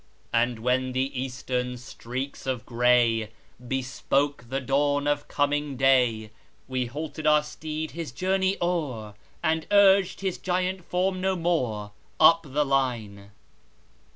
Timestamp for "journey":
8.11-8.57